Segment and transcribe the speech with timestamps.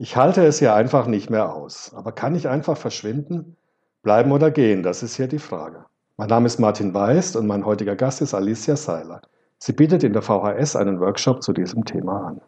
[0.00, 1.92] Ich halte es ja einfach nicht mehr aus.
[1.92, 3.56] Aber kann ich einfach verschwinden?
[4.02, 4.84] Bleiben oder gehen?
[4.84, 5.86] Das ist hier die Frage.
[6.16, 9.22] Mein Name ist Martin Weist und mein heutiger Gast ist Alicia Seiler.
[9.58, 12.40] Sie bietet in der VHS einen Workshop zu diesem Thema an.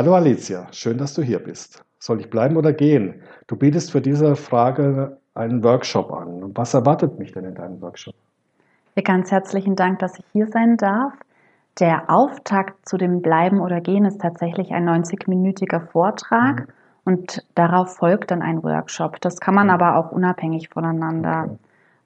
[0.00, 1.84] Hallo Alicia, schön, dass du hier bist.
[1.98, 3.20] Soll ich bleiben oder gehen?
[3.48, 6.52] Du bietest für diese Frage einen Workshop an.
[6.54, 8.14] Was erwartet mich denn in deinem Workshop?
[8.96, 11.12] Ja, ganz herzlichen Dank, dass ich hier sein darf.
[11.80, 16.66] Der Auftakt zu dem Bleiben oder Gehen ist tatsächlich ein 90-minütiger Vortrag mhm.
[17.04, 19.20] und darauf folgt dann ein Workshop.
[19.20, 19.74] Das kann man mhm.
[19.74, 21.58] aber auch unabhängig voneinander okay.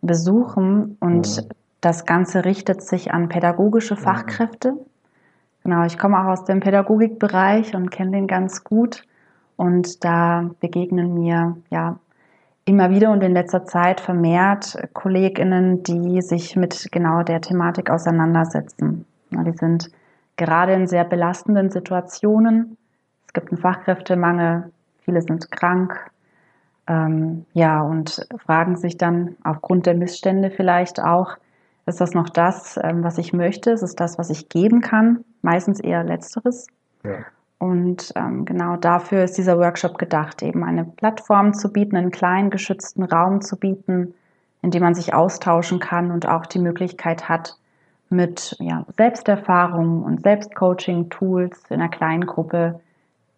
[0.03, 1.49] besuchen und mhm.
[1.81, 4.85] das Ganze richtet sich an pädagogische Fachkräfte,
[5.65, 9.03] Genau, ich komme auch aus dem Pädagogikbereich und kenne den ganz gut.
[9.57, 11.99] Und da begegnen mir ja
[12.67, 19.07] immer wieder und in letzter Zeit vermehrt KollegInnen, die sich mit genau der Thematik auseinandersetzen.
[19.31, 19.91] Die sind
[20.37, 22.77] gerade in sehr belastenden Situationen.
[23.27, 26.11] Es gibt einen Fachkräftemangel, viele sind krank.
[26.87, 31.39] Ähm, ja, und fragen sich dann aufgrund der Missstände vielleicht auch,
[31.87, 33.71] ist das noch das, ähm, was ich möchte?
[33.71, 35.25] Ist es das, was ich geben kann?
[35.43, 36.67] Meistens eher Letzteres.
[37.05, 37.19] Ja.
[37.59, 42.51] Und ähm, genau dafür ist dieser Workshop gedacht, eben eine Plattform zu bieten, einen kleinen
[42.51, 44.15] geschützten Raum zu bieten,
[44.63, 47.57] in dem man sich austauschen kann und auch die Möglichkeit hat,
[48.11, 52.81] mit ja, Selbsterfahrung und Selbstcoaching-Tools in einer kleinen Gruppe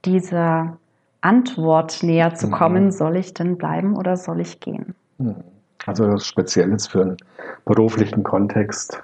[0.05, 0.77] dieser
[1.21, 2.53] Antwort näher zu mhm.
[2.53, 2.91] kommen, mhm.
[2.91, 4.95] soll ich denn bleiben oder soll ich gehen?
[5.19, 5.37] Mhm.
[5.85, 7.17] Also speziell jetzt für einen
[7.65, 9.03] beruflichen Kontext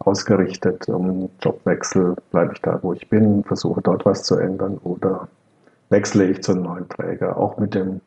[0.00, 0.88] ausgerichtet.
[0.88, 5.28] Um Jobwechsel bleibe ich da, wo ich bin, versuche dort was zu ändern oder
[5.90, 8.00] wechsle ich zu einem neuen Träger, auch mit dem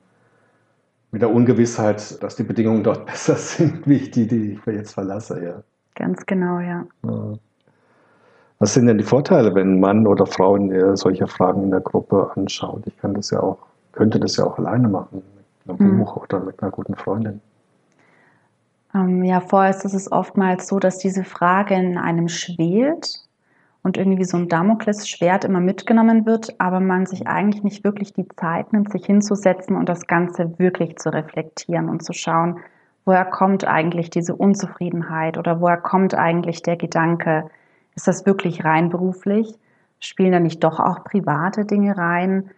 [1.12, 4.94] mit der Ungewissheit, dass die Bedingungen dort besser sind, wie ich die, die ich jetzt
[4.94, 5.64] verlasse, ja.
[5.96, 6.86] Ganz genau, ja.
[8.58, 10.58] Was sind denn die Vorteile, wenn ein Mann oder Frau
[10.96, 12.82] solche Fragen in der Gruppe anschaut?
[12.88, 13.60] Ich kann das ja auch,
[13.92, 15.22] könnte das ja auch alleine machen,
[15.66, 16.00] mit einem hm.
[16.00, 17.42] Buch oder mit einer guten Freundin.
[18.96, 23.24] Ähm, ja, vorher ist es oftmals so, dass diese Frage in einem schwelt
[23.82, 28.28] und irgendwie so ein Damoklesschwert immer mitgenommen wird, aber man sich eigentlich nicht wirklich die
[28.38, 32.60] Zeit nimmt, sich hinzusetzen und das Ganze wirklich zu reflektieren und zu schauen,
[33.06, 37.50] woher kommt eigentlich diese Unzufriedenheit oder woher kommt eigentlich der Gedanke,
[37.96, 39.54] ist das wirklich rein beruflich?
[40.00, 42.50] Spielen da nicht doch auch private Dinge rein?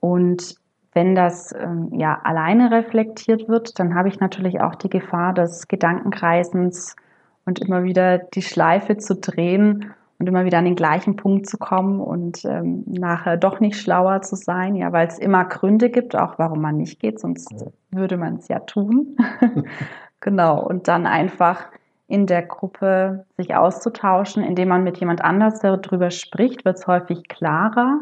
[0.00, 0.56] Und
[0.98, 5.68] wenn das ähm, ja alleine reflektiert wird, dann habe ich natürlich auch die Gefahr des
[5.68, 6.96] Gedankenkreisens
[7.46, 11.56] und immer wieder die Schleife zu drehen und immer wieder an den gleichen Punkt zu
[11.56, 16.16] kommen und ähm, nachher doch nicht schlauer zu sein, ja, weil es immer Gründe gibt,
[16.16, 17.54] auch warum man nicht geht, sonst
[17.92, 19.16] würde man es ja tun.
[20.20, 21.66] genau, und dann einfach
[22.08, 27.28] in der Gruppe sich auszutauschen, indem man mit jemand anders darüber spricht, wird es häufig
[27.28, 28.00] klarer,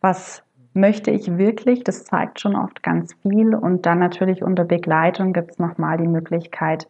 [0.00, 0.42] was
[0.76, 3.54] möchte ich wirklich, das zeigt schon oft ganz viel.
[3.54, 6.86] Und dann natürlich unter Begleitung gibt es nochmal die Möglichkeit,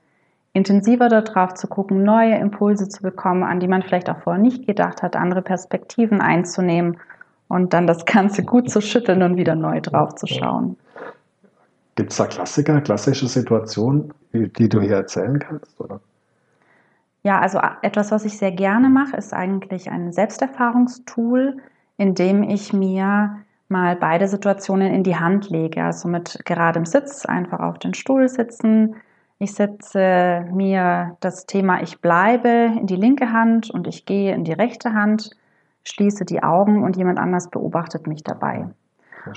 [0.53, 4.67] intensiver darauf zu gucken, neue Impulse zu bekommen, an die man vielleicht auch vorher nicht
[4.67, 6.99] gedacht hat, andere Perspektiven einzunehmen
[7.49, 10.77] und dann das Ganze gut zu schütteln und wieder neu drauf zu schauen.
[11.95, 15.81] Gibt es da Klassiker, klassische Situationen, die du hier erzählen kannst?
[15.81, 16.01] Oder?
[17.23, 21.57] Ja, also etwas, was ich sehr gerne mache, ist eigentlich ein Selbsterfahrungstool,
[21.97, 23.39] in dem ich mir
[23.69, 25.85] mal beide Situationen in die Hand lege.
[25.85, 28.97] Also mit geradem Sitz einfach auf den Stuhl sitzen.
[29.39, 34.45] Ich setze mir das Thema Ich bleibe in die linke Hand und ich gehe in
[34.45, 35.31] die rechte Hand,
[35.85, 38.69] schließe die Augen und jemand anders beobachtet mich dabei.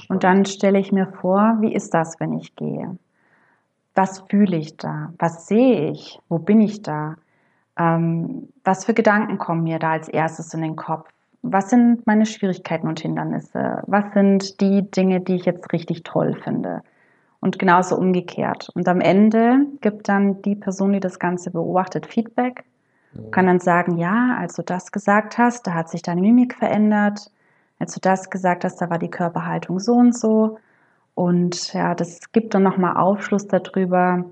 [0.07, 2.97] Und dann stelle ich mir vor, wie ist das, wenn ich gehe?
[3.95, 5.11] Was fühle ich da?
[5.17, 6.19] Was sehe ich?
[6.29, 7.15] Wo bin ich da?
[7.77, 11.09] Ähm, was für Gedanken kommen mir da als erstes in den Kopf?
[11.41, 13.83] Was sind meine Schwierigkeiten und Hindernisse?
[13.87, 16.81] Was sind die Dinge, die ich jetzt richtig toll finde?
[17.39, 18.69] Und genauso umgekehrt.
[18.73, 22.65] Und am Ende gibt dann die Person, die das Ganze beobachtet, Feedback.
[23.31, 27.31] Kann dann sagen, ja, als du das gesagt hast, da hat sich deine Mimik verändert.
[27.79, 30.59] Als du das gesagt hast, da war die Körperhaltung so und so.
[31.15, 34.25] Und ja, das gibt dann nochmal Aufschluss darüber,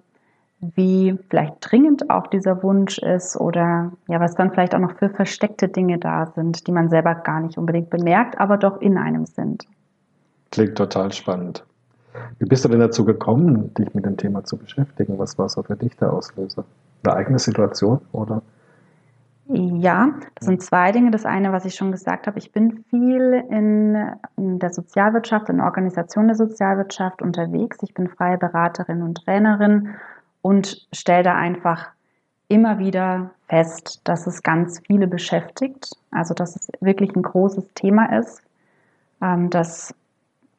[0.59, 5.09] wie vielleicht dringend auch dieser Wunsch ist oder ja, was dann vielleicht auch noch für
[5.09, 9.25] versteckte Dinge da sind, die man selber gar nicht unbedingt bemerkt, aber doch in einem
[9.25, 9.65] sind.
[10.51, 11.63] Klingt total spannend.
[12.39, 15.19] Wie bist du denn dazu gekommen, dich mit dem Thema zu beschäftigen?
[15.19, 16.65] Was war so für dich der Auslöser?
[17.03, 18.41] Eine eigene Situation oder?
[19.49, 21.11] Ja, das sind zwei Dinge.
[21.11, 23.95] Das eine, was ich schon gesagt habe, ich bin viel in,
[24.35, 27.77] in der Sozialwirtschaft, in der Organisation der Sozialwirtschaft unterwegs.
[27.81, 29.95] Ich bin freie Beraterin und Trainerin
[30.47, 31.89] und stelle da einfach
[32.47, 35.89] immer wieder fest, dass es ganz viele beschäftigt.
[36.11, 38.41] Also dass es wirklich ein großes Thema ist,
[39.21, 39.93] ähm, das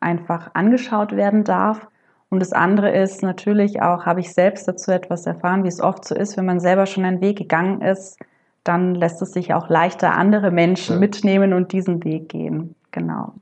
[0.01, 1.89] einfach angeschaut werden darf.
[2.29, 6.05] Und das andere ist natürlich auch, habe ich selbst dazu etwas erfahren, wie es oft
[6.05, 8.19] so ist, wenn man selber schon einen Weg gegangen ist,
[8.65, 11.01] dann lässt es sich auch leichter andere Menschen ja.
[11.01, 12.75] mitnehmen und diesen Weg gehen.
[12.91, 13.33] Genau.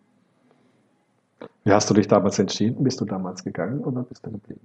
[1.65, 2.85] Wie hast du dich damals entschieden?
[2.85, 4.61] Bist du damals gegangen oder bist du geblieben?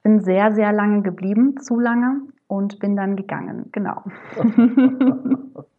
[0.00, 4.02] Ich bin sehr, sehr lange geblieben, zu lange und bin dann gegangen, genau.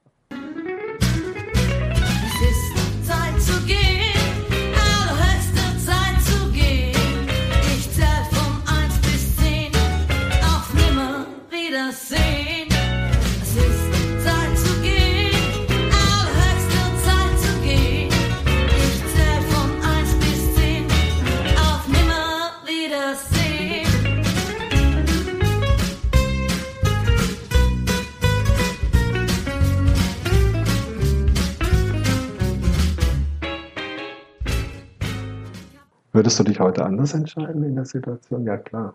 [36.21, 38.45] Würdest du dich heute anders entscheiden in der Situation?
[38.45, 38.93] Ja, klar.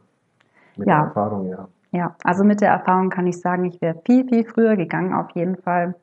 [0.76, 0.98] Mit ja.
[0.98, 1.66] der Erfahrung, ja.
[1.90, 5.32] Ja, also mit der Erfahrung kann ich sagen, ich wäre viel, viel früher gegangen, auf
[5.34, 5.96] jeden Fall.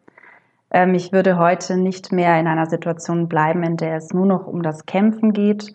[0.70, 4.48] Ähm, ich würde heute nicht mehr in einer Situation bleiben, in der es nur noch
[4.48, 5.72] um das Kämpfen geht,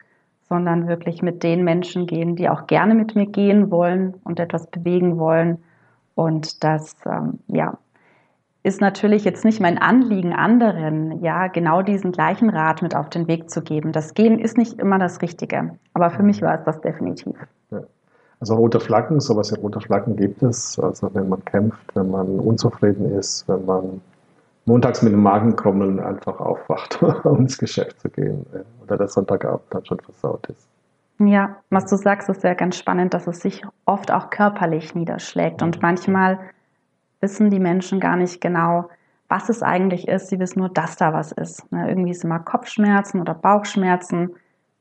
[0.50, 4.66] sondern wirklich mit den Menschen gehen, die auch gerne mit mir gehen wollen und etwas
[4.66, 5.64] bewegen wollen.
[6.14, 7.78] Und das, ähm, ja,
[8.62, 13.28] ist natürlich jetzt nicht mein Anliegen, anderen ja genau diesen gleichen Rat mit auf den
[13.28, 13.92] Weg zu geben.
[13.92, 17.36] Das Gehen ist nicht immer das Richtige, aber für mich war es das definitiv.
[17.70, 17.80] Ja.
[18.40, 20.78] Also rote Flaggen, sowas wie rote Flaggen gibt es.
[20.78, 24.00] Also wenn man kämpft, wenn man unzufrieden ist, wenn man
[24.64, 28.44] montags mit dem Magenkrummeln einfach aufwacht, um ins Geschäft zu gehen
[28.82, 30.68] oder der Sonntagabend dann schon versaut ist.
[31.20, 35.62] Ja, was du sagst, ist ja ganz spannend, dass es sich oft auch körperlich niederschlägt
[35.62, 36.38] und manchmal
[37.20, 38.88] wissen die Menschen gar nicht genau,
[39.28, 40.28] was es eigentlich ist.
[40.28, 41.70] Sie wissen nur, dass da was ist.
[41.70, 41.88] Ne?
[41.88, 44.30] Irgendwie ist immer Kopfschmerzen oder Bauchschmerzen.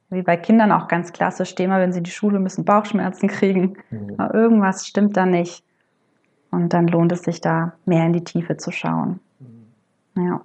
[0.09, 3.77] Wie bei Kindern auch ganz klassisch, immer wenn sie in die Schule müssen, Bauchschmerzen kriegen.
[3.89, 4.15] Mhm.
[4.17, 5.63] Aber irgendwas stimmt da nicht.
[6.49, 9.19] Und dann lohnt es sich da mehr in die Tiefe zu schauen.
[9.39, 10.27] Mhm.
[10.27, 10.41] Ja.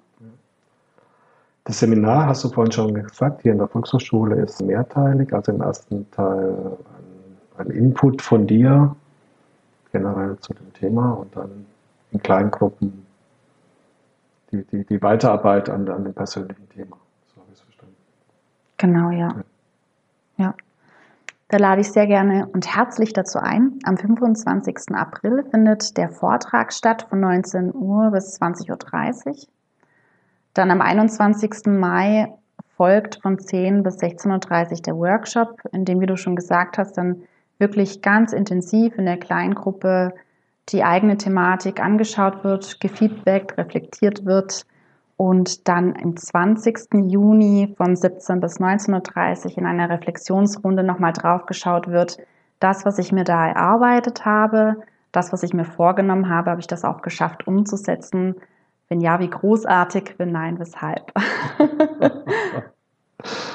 [1.64, 5.32] Das Seminar, hast du vorhin schon gesagt, hier in der Volkshochschule ist mehrteilig.
[5.32, 6.76] Also im ersten Teil
[7.56, 8.96] ein, ein Input von dir
[9.92, 11.66] generell zu dem Thema und dann
[12.12, 13.06] in Kleingruppen
[14.52, 16.96] die, die, die Weiterarbeit an, an dem persönlichen Thema.
[17.34, 17.96] So habe ich es verstanden.
[18.76, 19.28] Genau, ja.
[20.36, 20.44] ja.
[20.44, 20.54] ja.
[21.48, 23.78] Da lade ich sehr gerne und herzlich dazu ein.
[23.84, 24.94] Am 25.
[24.94, 29.34] April findet der Vortrag statt von 19 Uhr bis 20.30 Uhr.
[30.54, 31.66] Dann am 21.
[31.66, 32.32] Mai
[32.76, 36.96] folgt von 10 bis 16.30 Uhr der Workshop, in dem, wie du schon gesagt hast,
[36.96, 37.22] dann
[37.58, 40.14] wirklich ganz intensiv in der Kleingruppe
[40.68, 44.64] die eigene Thematik angeschaut wird, gefeedbackt, reflektiert wird
[45.16, 46.94] und dann am 20.
[47.08, 52.18] Juni von 17 bis 19.30 Uhr in einer Reflexionsrunde nochmal drauf geschaut wird,
[52.60, 54.76] das, was ich mir da erarbeitet habe,
[55.10, 58.36] das, was ich mir vorgenommen habe, habe ich das auch geschafft umzusetzen?
[58.88, 60.14] Wenn ja, wie großartig?
[60.18, 61.12] Wenn nein, weshalb?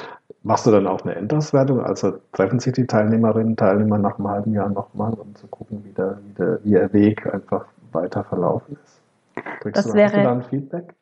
[0.48, 1.82] Machst du dann auch eine Endauswertung?
[1.82, 5.84] Also treffen sich die Teilnehmerinnen und Teilnehmer nach einem halben Jahr nochmal, um zu gucken,
[5.84, 8.98] wie, der, wie, der, wie ihr Weg einfach weiter verlaufen ist?
[9.60, 10.42] Kriegst das, du, wäre,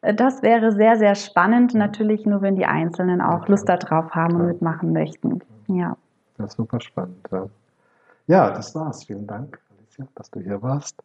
[0.03, 1.75] das wäre sehr, sehr spannend.
[1.75, 3.53] Natürlich nur, wenn die Einzelnen auch okay.
[3.53, 4.41] Lust darauf haben Klar.
[4.41, 5.41] und mitmachen möchten.
[5.69, 5.97] Ja.
[6.39, 7.29] Das ist super spannend.
[7.31, 7.47] Ja.
[8.27, 9.05] ja, das war's.
[9.05, 11.01] Vielen Dank, Alicia, dass du hier warst.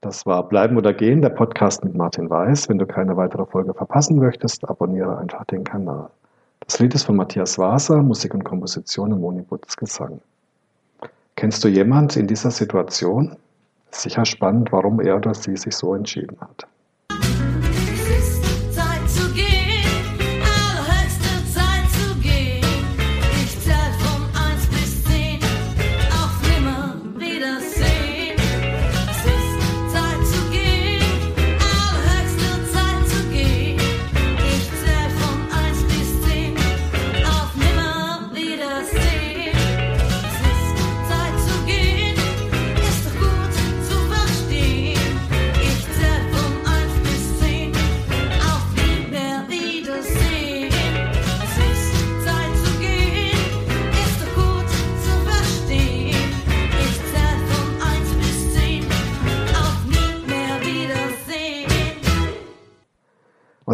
[0.00, 2.68] Das war Bleiben oder Gehen, der Podcast mit Martin Weiß.
[2.68, 6.10] Wenn du keine weitere Folge verpassen möchtest, abonniere einfach den Kanal.
[6.60, 10.20] Das Lied ist von Matthias Waser, Musik und Komposition im Monibutz Gesang.
[11.36, 13.36] Kennst du jemand in dieser Situation?
[13.90, 16.66] Sicher spannend, warum er oder sie sich so entschieden hat.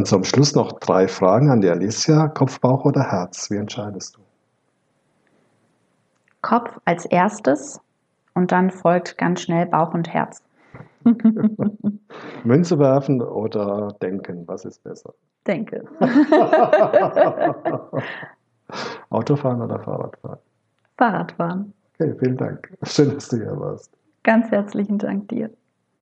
[0.03, 2.27] Und zum Schluss noch drei Fragen an die Alicia.
[2.27, 3.49] Kopf, Bauch oder Herz?
[3.53, 4.21] Wie entscheidest du?
[6.41, 7.81] Kopf als erstes
[8.35, 10.43] und dann folgt ganz schnell Bauch und Herz.
[12.43, 14.43] Münze werfen oder denken?
[14.49, 15.15] Was ist besser?
[15.47, 15.85] Denke.
[19.11, 20.41] Autofahren oder Fahrradfahren?
[20.99, 21.73] Fahrradfahren.
[21.95, 22.77] Okay, vielen Dank.
[22.83, 23.93] Schön, dass du hier warst.
[24.25, 25.51] Ganz herzlichen Dank dir.